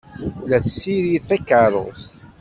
[0.49, 2.13] La tessirid takeṛṛust.